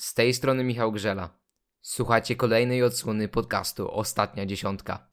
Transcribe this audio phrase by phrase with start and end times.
[0.00, 1.30] Z tej strony Michał Grzela.
[1.82, 5.08] Słuchacie kolejnej odsłony podcastu Ostatnia Dziesiątka.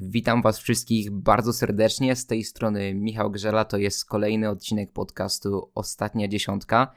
[0.00, 2.16] Witam Was wszystkich bardzo serdecznie.
[2.16, 3.64] Z tej strony Michał Grzela.
[3.64, 6.94] To jest kolejny odcinek podcastu Ostatnia Dziesiątka.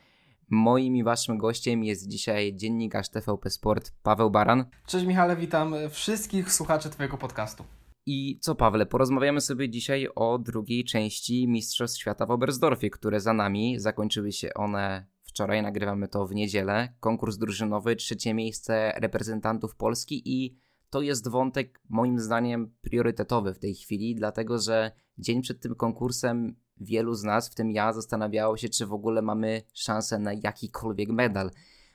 [0.53, 4.65] Moim i Waszym gościem jest dzisiaj dziennikarz TVP Sport Paweł Baran.
[4.87, 7.63] Cześć Michale, witam wszystkich słuchaczy Twojego podcastu.
[8.05, 13.33] I co Pawle, porozmawiamy sobie dzisiaj o drugiej części Mistrzostw Świata w Oberstdorfie, które za
[13.33, 13.79] nami.
[13.79, 16.93] Zakończyły się one wczoraj, nagrywamy to w niedzielę.
[16.99, 20.59] Konkurs drużynowy, trzecie miejsce reprezentantów Polski i
[20.89, 26.55] to jest wątek moim zdaniem priorytetowy w tej chwili, dlatego że dzień przed tym konkursem
[26.81, 31.09] wielu z nas, w tym ja, zastanawiało się, czy w ogóle mamy szansę na jakikolwiek
[31.09, 31.51] medal.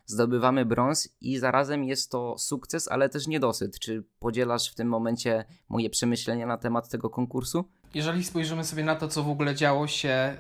[0.07, 3.79] Zdobywamy brąz i zarazem jest to sukces, ale też niedosyt.
[3.79, 7.65] Czy podzielasz w tym momencie moje przemyślenia na temat tego konkursu?
[7.95, 10.37] Jeżeli spojrzymy sobie na to, co w ogóle działo się e,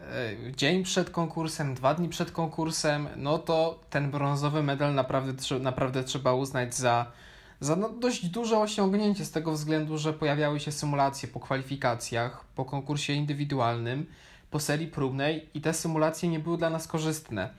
[0.56, 6.34] dzień przed konkursem, dwa dni przed konkursem, no to ten brązowy medal naprawdę, naprawdę trzeba
[6.34, 7.12] uznać za
[7.60, 12.64] za no, dość duże osiągnięcie z tego względu, że pojawiały się symulacje po kwalifikacjach, po
[12.64, 14.06] konkursie indywidualnym,
[14.50, 17.50] po serii próbnej i te symulacje nie były dla nas korzystne.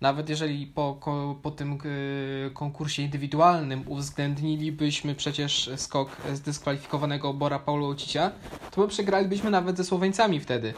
[0.00, 1.00] Nawet jeżeli po,
[1.42, 8.30] po tym y, konkursie indywidualnym uwzględnilibyśmy przecież skok zdyskwalifikowanego Bora Paulo Ocicia,
[8.70, 10.74] to my przegralibyśmy nawet ze Słoweńcami wtedy.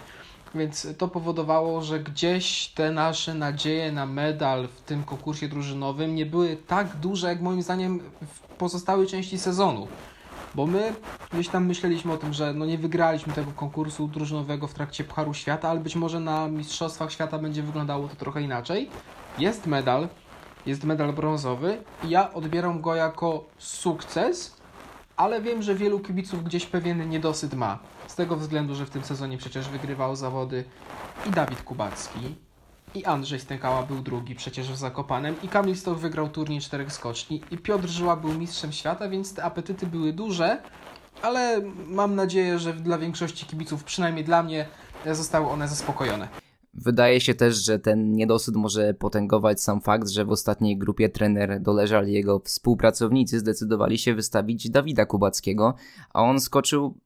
[0.55, 6.27] Więc to powodowało, że gdzieś te nasze nadzieje na medal w tym konkursie drużynowym nie
[6.27, 8.01] były tak duże, jak moim zdaniem
[8.35, 9.89] w pozostałej części sezonu.
[10.55, 10.95] Bo my
[11.33, 15.35] gdzieś tam myśleliśmy o tym, że no nie wygraliśmy tego konkursu drużynowego w trakcie Pucharu
[15.35, 18.91] Świata, ale być może na Mistrzostwach Świata będzie wyglądało to trochę inaczej.
[19.39, 20.09] Jest medal,
[20.67, 24.57] jest medal brązowy i ja odbieram go jako sukces,
[25.17, 27.79] ale wiem, że wielu kibiców gdzieś pewien niedosyt ma.
[28.07, 30.65] Z tego względu, że w tym sezonie przecież wygrywał zawody
[31.27, 32.35] i Dawid Kubacki,
[32.95, 37.43] i Andrzej Stękała był drugi przecież w Zakopanem, i Kamil Stoch wygrał turniej czterech skoczni,
[37.51, 40.63] i Piotr Żyła był mistrzem świata, więc te apetyty były duże,
[41.23, 44.67] ale mam nadzieję, że dla większości kibiców, przynajmniej dla mnie,
[45.13, 46.29] zostały one zaspokojone.
[46.75, 51.61] Wydaje się też, że ten niedosyt może potęgować sam fakt, że w ostatniej grupie trener
[51.61, 55.75] Doleżal i jego współpracownicy zdecydowali się wystawić Dawida Kubackiego,
[56.15, 56.99] a on skoczył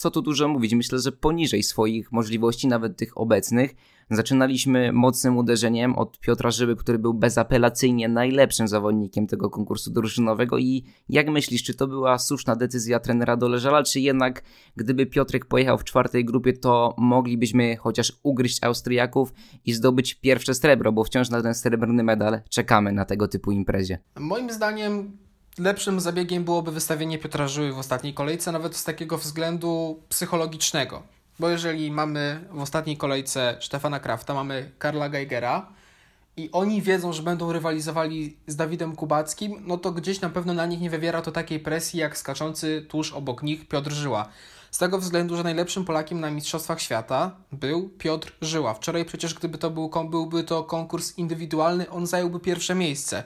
[0.00, 3.74] co tu dużo mówić, myślę, że poniżej swoich możliwości, nawet tych obecnych.
[4.10, 10.84] Zaczynaliśmy mocnym uderzeniem od Piotra Żyły, który był bezapelacyjnie najlepszym zawodnikiem tego konkursu drużynowego i
[11.08, 14.42] jak myślisz, czy to była słuszna decyzja trenera Doleżala, czy jednak
[14.76, 19.32] gdyby Piotrek pojechał w czwartej grupie, to moglibyśmy chociaż ugryźć Austriaków
[19.64, 23.98] i zdobyć pierwsze srebro, bo wciąż na ten srebrny medal czekamy na tego typu imprezie.
[24.18, 25.18] Moim zdaniem
[25.58, 31.02] lepszym zabiegiem byłoby wystawienie Piotra Żyły w ostatniej kolejce, nawet z takiego względu psychologicznego.
[31.40, 35.66] Bo jeżeli mamy w ostatniej kolejce Stefana Krafta, mamy Karla Geigera
[36.36, 40.66] i oni wiedzą, że będą rywalizowali z Dawidem Kubackim, no to gdzieś na pewno na
[40.66, 44.28] nich nie wywiera to takiej presji jak skaczący tuż obok nich Piotr Żyła.
[44.70, 48.74] Z tego względu, że najlepszym Polakiem na Mistrzostwach Świata był Piotr Żyła.
[48.74, 53.24] Wczoraj przecież gdyby to był, byłby to konkurs indywidualny, on zająłby pierwsze miejsce.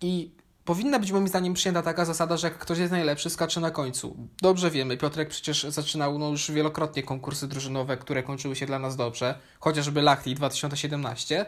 [0.00, 0.30] I
[0.64, 4.16] Powinna być moim zdaniem przyjęta taka zasada, że jak ktoś jest najlepszy, skacze na końcu.
[4.42, 8.96] Dobrze wiemy, Piotrek przecież zaczynał no, już wielokrotnie konkursy drużynowe, które kończyły się dla nas
[8.96, 11.46] dobrze, chociażby Lachti 2017,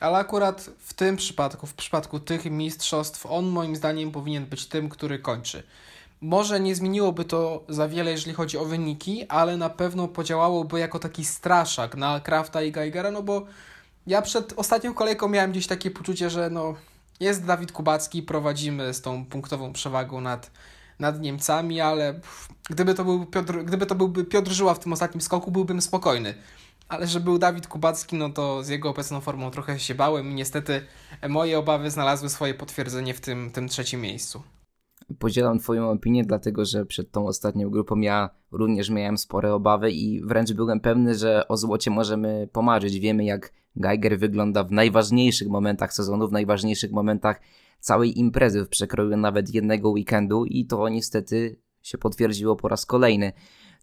[0.00, 4.88] ale akurat w tym przypadku, w przypadku tych mistrzostw, on moim zdaniem powinien być tym,
[4.88, 5.62] który kończy.
[6.20, 10.98] Może nie zmieniłoby to za wiele, jeżeli chodzi o wyniki, ale na pewno podziałałoby jako
[10.98, 13.46] taki straszak na Krafta i Geigera, no bo
[14.06, 16.74] ja przed ostatnią kolejką miałem gdzieś takie poczucie, że no
[17.20, 20.50] jest Dawid Kubacki, prowadzimy z tą punktową przewagą nad,
[20.98, 22.20] nad Niemcami, ale
[22.70, 26.34] gdyby to, był Piotr, gdyby to byłby Piotr Żyła w tym ostatnim skoku, byłbym spokojny.
[26.88, 30.34] Ale że był Dawid Kubacki, no to z jego obecną formą trochę się bałem i
[30.34, 30.86] niestety
[31.28, 34.42] moje obawy znalazły swoje potwierdzenie w tym, tym trzecim miejscu.
[35.18, 40.24] Podzielam Twoją opinię, dlatego że przed tą ostatnią grupą ja również miałem spore obawy i
[40.24, 42.98] wręcz byłem pewny, że o złocie możemy pomarzyć.
[43.00, 47.40] Wiemy, jak Geiger wygląda w najważniejszych momentach sezonu, w najważniejszych momentach
[47.80, 53.32] całej imprezy w przekroju nawet jednego weekendu i to niestety się potwierdziło po raz kolejny.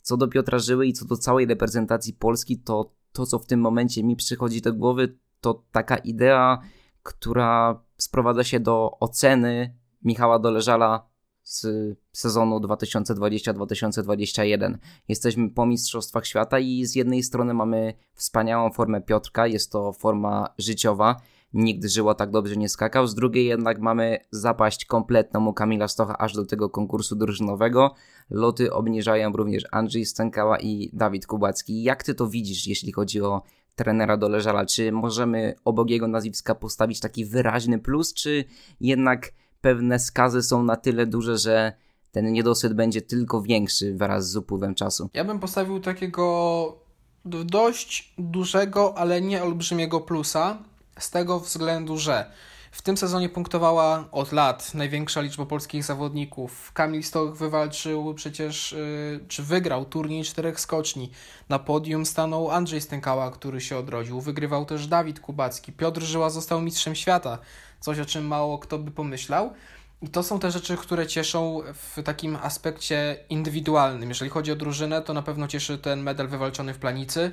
[0.01, 3.59] Co do Piotra Żyły i co do całej reprezentacji Polski, to to, co w tym
[3.59, 6.61] momencie mi przychodzi do głowy, to taka idea,
[7.03, 11.09] która sprowadza się do oceny Michała Doleżala
[11.47, 11.65] z
[12.11, 14.77] sezonu 2020-2021.
[15.07, 20.49] Jesteśmy po Mistrzostwach Świata i z jednej strony mamy wspaniałą formę Piotrka, jest to forma
[20.57, 21.15] życiowa.
[21.53, 23.07] nikt żyło tak dobrze nie skakał.
[23.07, 27.93] Z drugiej jednak mamy zapaść kompletną u Kamila Stocha aż do tego konkursu drużynowego.
[28.29, 31.83] Loty obniżają również Andrzej Stękała i Dawid Kubacki.
[31.83, 33.41] Jak ty to widzisz, jeśli chodzi o
[33.75, 34.65] trenera Doleżala?
[34.65, 38.45] Czy możemy obok jego nazwiska postawić taki wyraźny plus, czy
[38.79, 41.73] jednak pewne skazy są na tyle duże, że
[42.11, 45.09] ten niedosyt będzie tylko większy wraz z upływem czasu?
[45.13, 46.77] Ja bym postawił takiego
[47.25, 50.57] dość dużego, ale nie olbrzymiego plusa,
[50.99, 52.31] z tego względu, że
[52.71, 56.71] w tym sezonie punktowała od lat największa liczba polskich zawodników.
[56.73, 61.11] Kamil Stoch wywalczył przecież, yy, czy wygrał turniej czterech skoczni.
[61.49, 64.21] Na podium stanął Andrzej Stękała, który się odrodził.
[64.21, 65.71] Wygrywał też Dawid Kubacki.
[65.71, 67.37] Piotr Żyła został mistrzem świata,
[67.79, 69.53] coś o czym mało kto by pomyślał.
[70.01, 74.09] I to są te rzeczy, które cieszą w takim aspekcie indywidualnym.
[74.09, 77.31] Jeżeli chodzi o drużynę, to na pewno cieszy ten medal wywalczony w Planicy,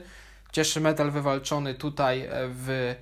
[0.52, 2.94] cieszy medal wywalczony tutaj w,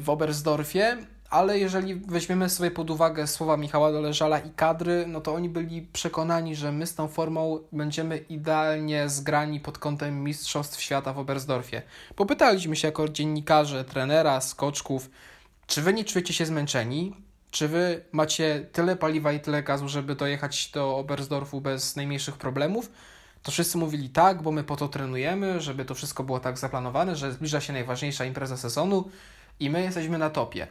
[0.00, 0.96] w Oberstdorfie,
[1.32, 5.82] ale jeżeli weźmiemy sobie pod uwagę słowa Michała Doleżala i kadry, no to oni byli
[5.82, 11.82] przekonani, że my z tą formą będziemy idealnie zgrani pod kątem Mistrzostw Świata w Oberstdorfie.
[12.16, 15.10] Popytaliśmy się jako dziennikarze, trenera, skoczków,
[15.66, 17.16] czy wy nie czujecie się zmęczeni?
[17.50, 22.90] Czy wy macie tyle paliwa i tyle gazu, żeby dojechać do Oberstdorfu bez najmniejszych problemów?
[23.42, 27.16] To wszyscy mówili tak, bo my po to trenujemy, żeby to wszystko było tak zaplanowane,
[27.16, 29.10] że zbliża się najważniejsza impreza sezonu
[29.60, 30.66] i my jesteśmy na topie.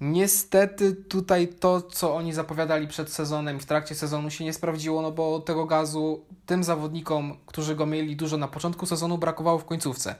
[0.00, 5.12] Niestety tutaj to, co oni zapowiadali przed sezonem, w trakcie sezonu się nie sprawdziło, no
[5.12, 10.14] bo tego gazu tym zawodnikom, którzy go mieli dużo na początku sezonu, brakowało w końcówce.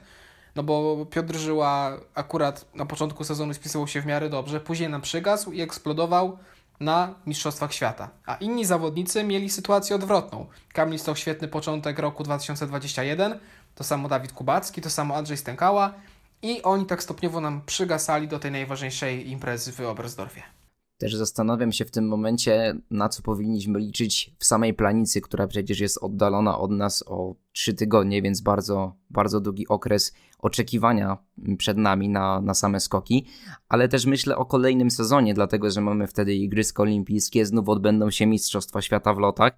[0.55, 5.01] No bo Piotr Żyła akurat na początku sezonu spisywał się w miarę dobrze, później nam
[5.01, 6.37] przygasł i eksplodował
[6.79, 8.09] na Mistrzostwach Świata.
[8.25, 10.45] A inni zawodnicy mieli sytuację odwrotną.
[10.73, 13.39] Kamil Stoch świetny początek roku 2021,
[13.75, 15.93] to samo Dawid Kubacki, to samo Andrzej Stękała
[16.47, 20.43] i oni tak stopniowo nam przygasali do tej najważniejszej imprezy w Oberstdorfie.
[20.97, 25.79] Też zastanawiam się w tym momencie, na co powinniśmy liczyć w samej planicy, która przecież
[25.79, 31.17] jest oddalona od nas o 3 tygodnie, więc bardzo, bardzo długi okres oczekiwania
[31.57, 33.25] przed nami na, na same skoki.
[33.69, 38.25] Ale też myślę o kolejnym sezonie, dlatego że mamy wtedy Igrzyska Olimpijskie, znów odbędą się
[38.25, 39.53] Mistrzostwa Świata w lotach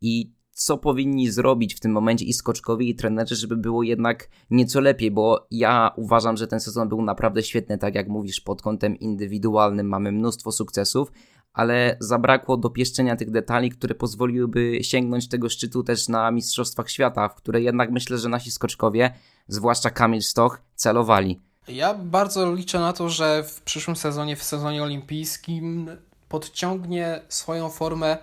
[0.00, 4.80] i co powinni zrobić w tym momencie i skoczkowi, i trenerzy, żeby było jednak nieco
[4.80, 8.98] lepiej, bo ja uważam, że ten sezon był naprawdę świetny, tak jak mówisz, pod kątem
[8.98, 11.12] indywidualnym mamy mnóstwo sukcesów,
[11.52, 17.34] ale zabrakło dopieszczenia tych detali, które pozwoliłyby sięgnąć tego szczytu też na Mistrzostwach Świata, w
[17.34, 19.14] które jednak myślę, że nasi skoczkowie,
[19.48, 21.40] zwłaszcza Kamil Stoch, celowali.
[21.68, 25.90] Ja bardzo liczę na to, że w przyszłym sezonie, w sezonie olimpijskim
[26.28, 28.18] podciągnie swoją formę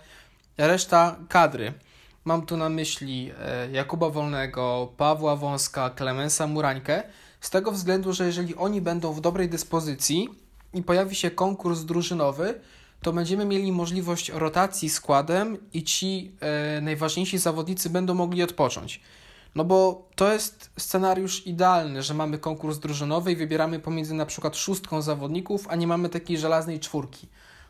[0.57, 1.73] reszta kadry.
[2.25, 7.03] Mam tu na myśli e, Jakuba Wolnego, Pawła Wąska, Klemensa Murańkę,
[7.41, 10.29] z tego względu, że jeżeli oni będą w dobrej dyspozycji
[10.73, 12.61] i pojawi się konkurs drużynowy,
[13.01, 19.01] to będziemy mieli możliwość rotacji składem i ci e, najważniejsi zawodnicy będą mogli odpocząć.
[19.55, 24.57] No bo to jest scenariusz idealny, że mamy konkurs drużynowy i wybieramy pomiędzy na przykład
[24.57, 27.27] szóstką zawodników, a nie mamy takiej żelaznej czwórki.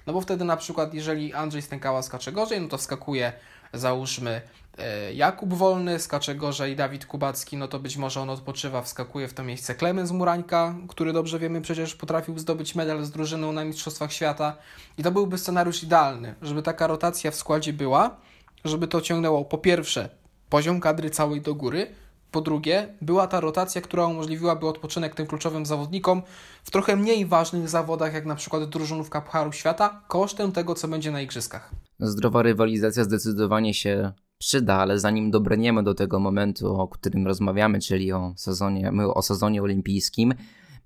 [0.08, 3.34] No bo wtedy na przykład jeżeli Andrzej Stękała skacze gorzej, no to wskakuje
[3.74, 4.42] załóżmy
[4.78, 9.34] e, Jakub Wolny, skacze gorzej Dawid Kubacki, no to być może on odpoczywa, wskakuje w
[9.34, 14.14] to miejsce Klemens Murańka, który dobrze wiemy przecież potrafił zdobyć medal z drużyną na Mistrzostwach
[14.14, 14.58] Świata.
[14.98, 18.18] I to byłby scenariusz idealny, żeby taka rotacja w składzie była,
[18.66, 20.10] żeby to ciągnęło po pierwsze
[20.50, 21.96] poziom kadry całej do góry,
[22.32, 26.22] po drugie, była ta rotacja, która umożliwiłaby odpoczynek tym kluczowym zawodnikom
[26.64, 31.12] w trochę mniej ważnych zawodach, jak na przykład drużynówka Pucharu Świata, kosztem tego, co będzie
[31.12, 31.72] na igrzyskach.
[32.00, 38.14] Zdrowa rywalizacja zdecydowanie się przyda, ale zanim dobrniemy do tego momentu, o którym rozmawiamy, czyli
[38.14, 40.34] o sezonie, o sezonie olimpijskim,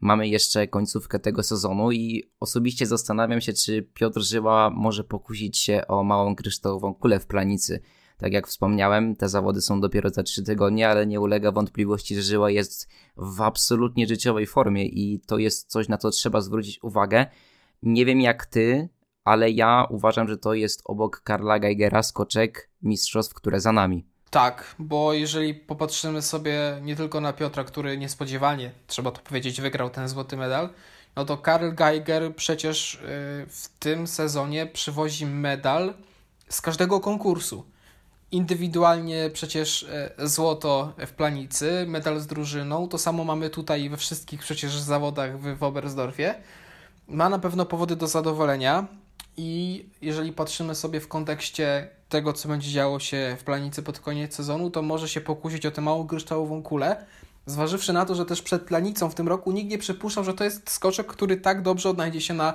[0.02, 5.88] mamy jeszcze końcówkę tego sezonu i osobiście zastanawiam się, czy Piotr Żyła może pokusić się
[5.88, 7.82] o małą kryształową kulę w planicy.
[8.18, 12.22] Tak jak wspomniałem, te zawody są dopiero za 3 tygodnie, ale nie ulega wątpliwości, że
[12.22, 17.26] Żyła jest w absolutnie życiowej formie i to jest coś, na co trzeba zwrócić uwagę.
[17.84, 18.90] Nie wiem jak ty,
[19.24, 24.06] ale ja uważam, że to jest obok Karla Geigera skoczek mistrzostw, które za nami.
[24.30, 29.90] Tak, bo jeżeli popatrzymy sobie nie tylko na Piotra, który niespodziewanie, trzeba to powiedzieć, wygrał
[29.90, 30.70] ten złoty medal,
[31.16, 32.98] no to Karl Geiger przecież y,
[33.50, 35.94] w tym sezonie przywozi medal
[36.50, 37.66] z każdego konkursu.
[38.32, 44.40] Indywidualnie przecież y, złoto w planicy, medal z drużyną, to samo mamy tutaj we wszystkich
[44.40, 46.36] przecież zawodach w, w Oberstdorfie.
[47.08, 48.88] Ma na pewno powody do zadowolenia.
[49.38, 54.36] I jeżeli patrzymy sobie w kontekście tego, co będzie działo się w planicy pod koniec
[54.36, 57.06] sezonu, to może się pokusić o tę małą kryształową kulę,
[57.46, 60.44] Zważywszy na to, że też przed planicą w tym roku nikt nie przypuszczał, że to
[60.44, 62.54] jest skoczek, który tak dobrze odnajdzie się na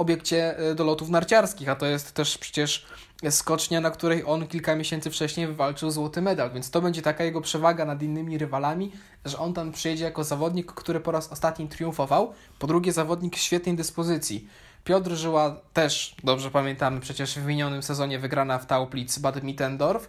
[0.00, 2.86] obiekcie e, do lotów narciarskich, a to jest też przecież
[3.30, 7.40] skocznia, na której on kilka miesięcy wcześniej wywalczył złoty medal, więc to będzie taka jego
[7.40, 8.92] przewaga nad innymi rywalami,
[9.24, 13.76] że on tam przyjedzie jako zawodnik, który po raz ostatni triumfował, po drugie zawodnik świetnej
[13.76, 14.48] dyspozycji.
[14.84, 20.08] Piotr Żyła też, dobrze pamiętamy, przecież w minionym sezonie wygrana w Tauplitz Bad Mittendorf,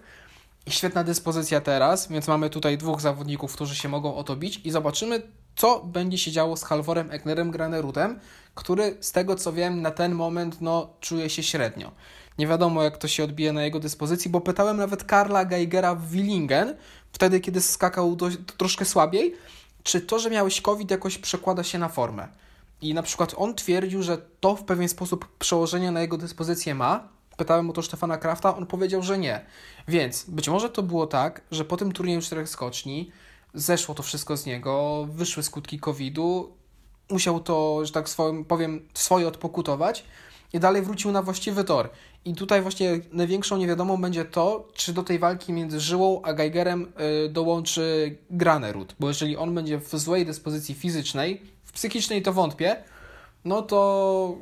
[0.65, 4.62] i świetna dyspozycja teraz, więc mamy tutaj dwóch zawodników, którzy się mogą o to bić.
[4.63, 5.21] I zobaczymy,
[5.55, 8.20] co będzie się działo z Halvorem Egnerem Granerutem,
[8.55, 11.91] który z tego co wiem na ten moment no, czuje się średnio.
[12.38, 16.10] Nie wiadomo jak to się odbije na jego dyspozycji, bo pytałem nawet Karla Geigera w
[16.10, 16.75] Willingen,
[17.12, 19.36] wtedy kiedy skakał dość, troszkę słabiej,
[19.84, 22.27] czy to, że miałeś COVID jakoś przekłada się na formę.
[22.81, 27.08] I na przykład on twierdził, że to w pewien sposób przełożenie na jego dyspozycję ma,
[27.41, 29.46] Pytałem o to Stefana Krafta, on powiedział, że nie.
[29.88, 33.12] Więc być może to było tak, że po tym turnieju czterech skoczni
[33.53, 36.51] zeszło to wszystko z niego, wyszły skutki COVID-u,
[37.10, 40.05] musiał to, że tak swoim, powiem, swoje odpokutować
[40.53, 41.89] i dalej wrócił na właściwy tor.
[42.25, 46.93] I tutaj właśnie największą niewiadomą będzie to, czy do tej walki między Żyłą a Geigerem
[47.25, 52.75] y, dołączy Granerud, bo jeżeli on będzie w złej dyspozycji fizycznej, w psychicznej to wątpię,
[53.46, 54.38] no to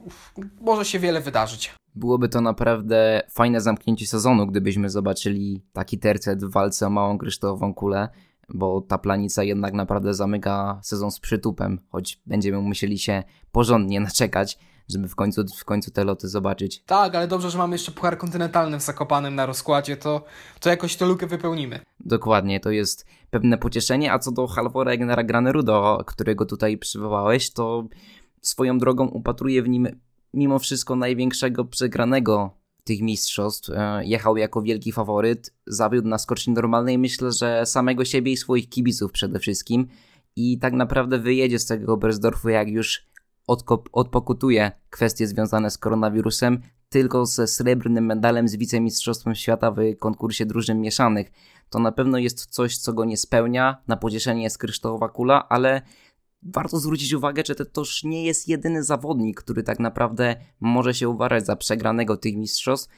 [0.62, 1.74] może się wiele wydarzyć.
[1.96, 7.74] Byłoby to naprawdę fajne zamknięcie sezonu, gdybyśmy zobaczyli taki tercet w walce o małą kryształową
[7.74, 8.10] kulę,
[8.54, 14.60] bo ta planica jednak naprawdę zamyka sezon z przytupem, choć będziemy musieli się porządnie naczekać,
[14.90, 16.84] żeby w końcu, w końcu te loty zobaczyć.
[16.86, 20.26] Tak, ale dobrze, że mamy jeszcze Puchar Kontynentalny w Zakopanem na rozkładzie, to,
[20.60, 21.80] to jakoś tę lukę wypełnimy.
[22.00, 27.88] Dokładnie, to jest pewne pocieszenie, a co do Halvora Egnera Granerudo, którego tutaj przywołałeś, to
[28.42, 29.88] swoją drogą upatruję w nim
[30.34, 32.59] mimo wszystko największego przegranego
[32.90, 33.70] tych mistrzostw.
[33.70, 38.70] E, jechał jako wielki faworyt, zawiódł na skoczni normalnej, myślę, że samego siebie i swoich
[38.70, 39.88] kibiców przede wszystkim.
[40.36, 43.08] I tak naprawdę wyjedzie z tego Oberstdorfu, jak już
[43.92, 50.82] odpokutuje kwestie związane z koronawirusem, tylko ze srebrnym medalem z wicemistrzostwem świata w konkursie drużyn
[50.82, 51.32] mieszanych.
[51.70, 53.78] To na pewno jest coś, co go nie spełnia.
[53.88, 55.82] Na pocieszenie jest kryształowa kula, ale
[56.42, 61.10] warto zwrócić uwagę, że to już nie jest jedyny zawodnik, który tak naprawdę może się
[61.10, 62.90] uważać za przegranego tych mistrzostw,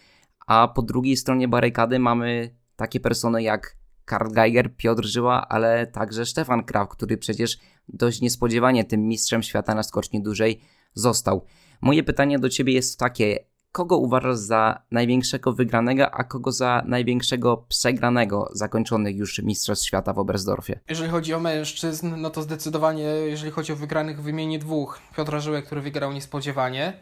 [0.48, 6.26] a po drugiej stronie barykady mamy takie persony jak Karl Geiger, Piotr Żyła, ale także
[6.26, 7.58] Stefan Kraf, który przecież
[7.88, 10.62] dość niespodziewanie tym mistrzem świata na skoczni dłużej
[10.94, 11.46] został.
[11.82, 13.40] Moje pytanie do Ciebie jest takie,
[13.72, 20.20] kogo uważasz za największego wygranego, a kogo za największego przegranego zakończonych już Mistrzostw Świata w
[20.20, 20.80] Oberstdorfie?
[20.90, 25.00] Jeżeli chodzi o mężczyzn, no to zdecydowanie, jeżeli chodzi o wygranych, wymienię dwóch.
[25.18, 26.94] Piotra Żyłę, który wygrał niespodziewanie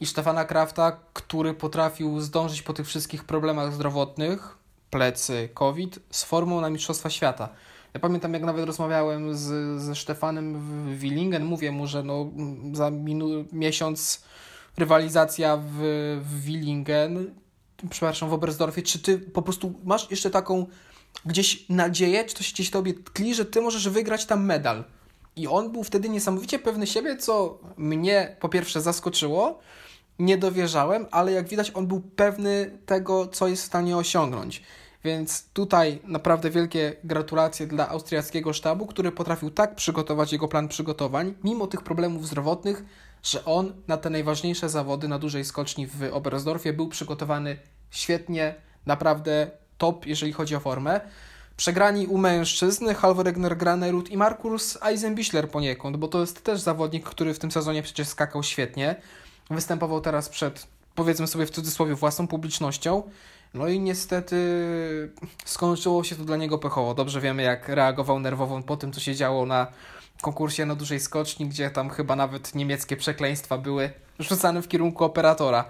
[0.00, 4.58] i Stefana Krafta, który potrafił zdążyć po tych wszystkich problemach zdrowotnych,
[4.90, 7.48] plecy, COVID, z formą na Mistrzostwa Świata.
[7.94, 10.60] Ja pamiętam, jak nawet rozmawiałem z, ze Stefanem
[10.98, 12.26] Willingen, mówię mu, że no,
[12.72, 14.24] za minu- miesiąc
[14.76, 15.72] rywalizacja w,
[16.24, 17.34] w Willingen,
[17.90, 20.66] przepraszam, w Oberstdorfie, czy ty po prostu masz jeszcze taką
[21.26, 24.84] gdzieś nadzieję, czy to się gdzieś tobie tkli, że ty możesz wygrać tam medal?
[25.36, 29.58] I on był wtedy niesamowicie pewny siebie, co mnie po pierwsze zaskoczyło,
[30.18, 34.62] nie dowierzałem, ale jak widać on był pewny tego, co jest w stanie osiągnąć.
[35.04, 41.34] Więc tutaj naprawdę wielkie gratulacje dla austriackiego sztabu, który potrafił tak przygotować jego plan przygotowań,
[41.44, 42.84] mimo tych problemów zdrowotnych,
[43.24, 47.56] że on na te najważniejsze zawody na dużej skoczni w Oberstdorfie był przygotowany
[47.90, 48.54] świetnie,
[48.86, 51.00] naprawdę top, jeżeli chodzi o formę.
[51.56, 57.04] Przegrani u mężczyzn Halvor Egner Granerud i Markus Eisenbichler poniekąd, bo to jest też zawodnik,
[57.04, 58.96] który w tym sezonie przecież skakał świetnie.
[59.50, 63.02] Występował teraz przed, powiedzmy sobie w cudzysłowie, własną publicznością.
[63.54, 64.36] No i niestety
[65.44, 66.94] skończyło się to dla niego pechowo.
[66.94, 69.66] Dobrze wiemy, jak reagował nerwowo po tym, co się działo na
[70.20, 75.64] konkursie na dużej skoczni, gdzie tam chyba nawet niemieckie przekleństwa były rzucane w kierunku operatora.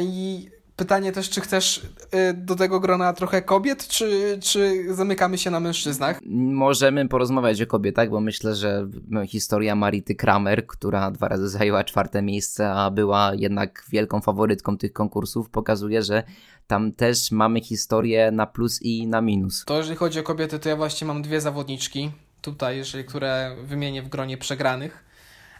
[0.00, 5.50] I pytanie też, czy chcesz y, do tego grona trochę kobiet, czy, czy zamykamy się
[5.50, 6.20] na mężczyznach?
[6.52, 8.88] Możemy porozmawiać o kobietach, bo myślę, że
[9.26, 14.92] historia Marity Kramer, która dwa razy zajęła czwarte miejsce, a była jednak wielką faworytką tych
[14.92, 16.22] konkursów, pokazuje, że
[16.66, 19.64] tam też mamy historię na plus i na minus.
[19.64, 24.02] To jeżeli chodzi o kobiety, to ja właśnie mam dwie zawodniczki tutaj, jeżeli, które wymienię
[24.02, 25.07] w gronie przegranych.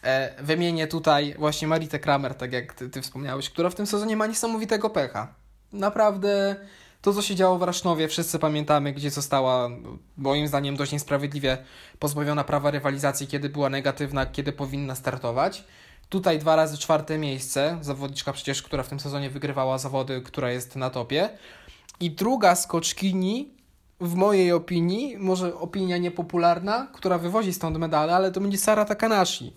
[0.03, 4.17] E, wymienię tutaj właśnie Maritę Kramer, tak jak ty, ty wspomniałeś, która w tym sezonie
[4.17, 5.35] ma niesamowitego pecha.
[5.73, 6.57] Naprawdę
[7.03, 9.69] to, co się działo w Rasznowie, wszyscy pamiętamy, gdzie została,
[10.17, 11.59] moim zdaniem, dość niesprawiedliwie
[11.99, 15.65] pozbawiona prawa rywalizacji, kiedy była negatywna, kiedy powinna startować.
[16.09, 20.77] Tutaj dwa razy czwarte miejsce, zawodniczka przecież, która w tym sezonie wygrywała zawody, która jest
[20.77, 21.31] na topie.
[22.01, 23.55] I druga skoczkini
[24.01, 29.57] w mojej opinii, może opinia niepopularna, która wywozi stąd medale, ale to będzie Sara Takanashi.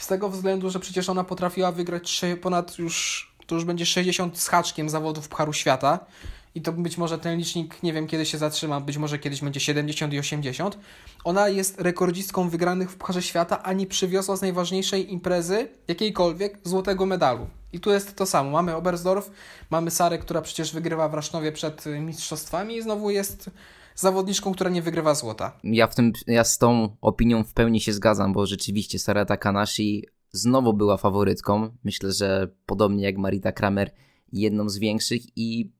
[0.00, 4.48] Z tego względu, że przecież ona potrafiła wygrać ponad już, to już będzie 60 z
[4.48, 6.06] haczkiem zawodów Pucharu Świata
[6.54, 9.60] i to być może ten licznik, nie wiem kiedy się zatrzyma, być może kiedyś będzie
[9.60, 10.78] 70 i 80.
[11.24, 17.06] Ona jest rekordzistką wygranych w Pucharze Świata, a nie przywiozła z najważniejszej imprezy jakiejkolwiek złotego
[17.06, 17.46] medalu.
[17.72, 18.50] I tu jest to samo.
[18.50, 19.30] Mamy Oberstdorf,
[19.70, 23.50] mamy Sarę, która przecież wygrywa w Rasznowie przed mistrzostwami i znowu jest
[23.98, 25.60] zawodniczką, która nie wygrywa złota.
[25.64, 30.04] Ja, w tym, ja z tą opinią w pełni się zgadzam, bo rzeczywiście Sara Takanashi
[30.32, 31.76] znowu była faworytką.
[31.84, 33.90] Myślę, że podobnie jak Marita Kramer,
[34.32, 35.72] jedną z większych i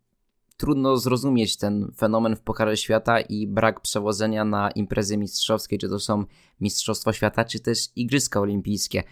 [0.57, 6.01] trudno zrozumieć ten fenomen w Pucharze Świata i brak przewodzenia na imprezy mistrzowskie, czy to
[6.01, 6.25] są
[6.61, 9.03] Mistrzostwa Świata, czy też Igrzyska Olimpijskie.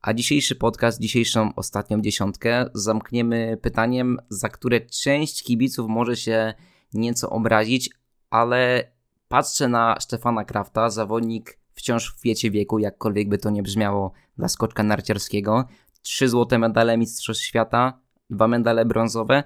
[0.00, 6.54] A dzisiejszy podcast, dzisiejszą ostatnią dziesiątkę zamkniemy pytaniem, za które część kibiców może się
[6.92, 7.90] nieco obrazić,
[8.34, 8.90] ale
[9.28, 14.48] patrzę na Stefana Krafta, zawodnik wciąż w wiecie wieku, jakkolwiek by to nie brzmiało dla
[14.48, 15.64] skoczka narciarskiego.
[16.02, 18.00] Trzy złote medale Mistrzostw Świata,
[18.30, 19.44] dwa medale brązowe.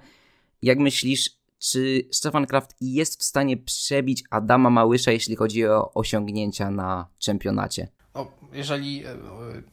[0.62, 6.70] Jak myślisz, czy Stefan Kraft jest w stanie przebić Adama Małysza, jeśli chodzi o osiągnięcia
[6.70, 7.88] na czempionacie?
[8.14, 9.16] O, jeżeli e,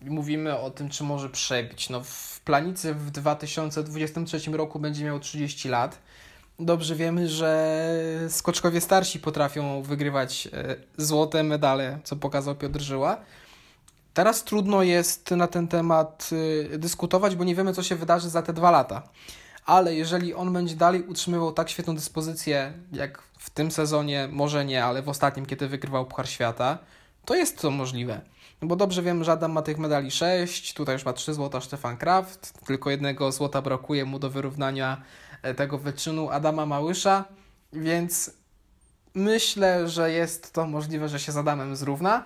[0.01, 5.69] mówimy o tym, czy może przebić, no w planicy w 2023 roku będzie miał 30
[5.69, 6.01] lat.
[6.59, 7.79] Dobrze wiemy, że
[8.29, 13.17] skoczkowie starsi potrafią wygrywać e, złote medale, co pokazał Piotr Żyła.
[14.13, 16.29] Teraz trudno jest na ten temat
[16.73, 19.09] e, dyskutować, bo nie wiemy, co się wydarzy za te dwa lata
[19.65, 24.85] ale jeżeli on będzie dalej utrzymywał tak świetną dyspozycję, jak w tym sezonie, może nie,
[24.85, 26.77] ale w ostatnim, kiedy wygrywał Puchar Świata,
[27.25, 28.21] to jest to możliwe.
[28.61, 31.61] No bo dobrze wiem, że Adam ma tych medali 6, tutaj już ma 3 złota
[31.61, 35.01] Stefan Kraft, tylko jednego złota brakuje mu do wyrównania
[35.53, 37.25] tego wyczynu Adama Małysza,
[37.73, 38.31] więc
[39.13, 42.23] myślę, że jest to możliwe, że się z Adamem zrówna.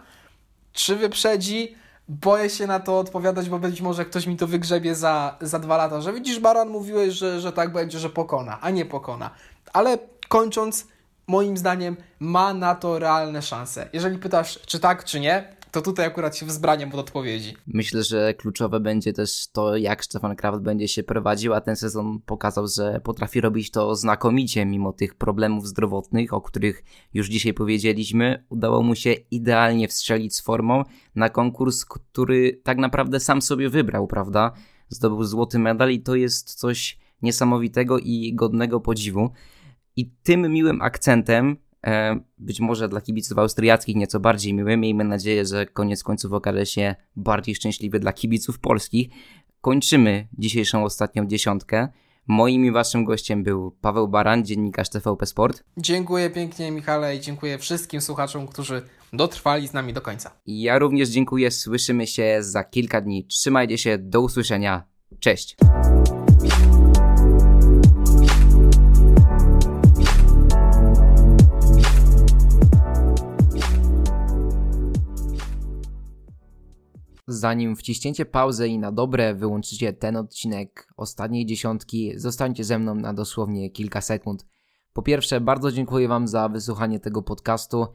[0.74, 1.76] Czy wyprzedzi?
[2.10, 5.78] boję się na to odpowiadać, bo być może ktoś mi to wygrzebie za, za dwa
[5.78, 9.30] lata, że widzisz, Baran, mówiłeś, że, że tak będzie, że pokona, a nie pokona.
[9.74, 9.98] Ale
[10.28, 10.88] kończąc,
[11.28, 13.90] moim zdaniem ma na to realne szanse.
[13.94, 17.56] Jeżeli pytasz, czy tak, czy nie, to tutaj akurat się wzbraniam od odpowiedzi.
[17.68, 22.20] Myślę, że kluczowe będzie też to, jak Stefan Kraft będzie się prowadził, a ten sezon
[22.26, 28.46] pokazał, że potrafi robić to znakomicie, mimo tych problemów zdrowotnych, o których już dzisiaj powiedzieliśmy.
[28.50, 30.84] Udało mu się idealnie wstrzelić z formą
[31.16, 34.52] na konkurs, który tak naprawdę sam sobie wybrał, prawda?
[34.90, 39.30] Zdobył złoty medal i to jest coś niesamowitego i godnego podziwu.
[39.96, 41.58] I tym miłym akcentem
[42.38, 44.78] być może dla kibiców austriackich nieco bardziej miły.
[44.78, 49.10] Miejmy nadzieję, że koniec końców okaże się bardziej szczęśliwy dla kibiców polskich.
[49.62, 51.88] Kończymy dzisiejszą ostatnią dziesiątkę.
[52.28, 55.64] Moim i waszym gościem był Paweł Baran, dziennikarz TVP Sport.
[55.78, 58.82] Dziękuję pięknie Michale i dziękuję wszystkim słuchaczom, którzy
[59.14, 60.32] dotrwali z nami do końca.
[60.46, 63.26] Ja również dziękuję, słyszymy się za kilka dni.
[63.26, 64.84] Trzymajcie się, do usłyszenia.
[65.20, 65.56] Cześć.
[77.32, 83.14] Zanim wciśniecie pauzę i na dobre wyłączycie ten odcinek ostatniej dziesiątki, zostańcie ze mną na
[83.14, 84.46] dosłownie kilka sekund.
[84.94, 87.88] Po pierwsze, bardzo dziękuję Wam za wysłuchanie tego podcastu.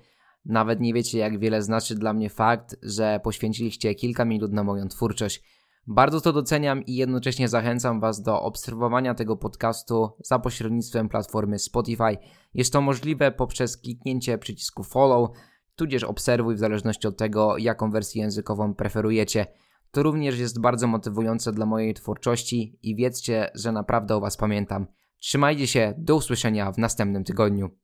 [0.44, 4.88] Nawet nie wiecie, jak wiele znaczy dla mnie fakt, że poświęciliście kilka minut na moją
[4.88, 5.42] twórczość.
[5.86, 12.16] Bardzo to doceniam i jednocześnie zachęcam Was do obserwowania tego podcastu za pośrednictwem platformy Spotify.
[12.54, 15.30] Jest to możliwe poprzez kliknięcie przycisku follow
[15.76, 19.46] tudzież obserwuj w zależności od tego, jaką wersję językową preferujecie.
[19.90, 24.86] To również jest bardzo motywujące dla mojej twórczości i wiedzcie, że naprawdę o Was pamiętam.
[25.18, 27.78] Trzymajcie się, do usłyszenia w następnym tygodniu.